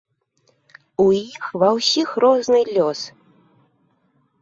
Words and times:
У 1.03 1.05
іх 1.17 1.45
ва 1.65 1.69
ўсіх 1.77 2.09
розны 2.27 2.65
лёс. 2.75 2.99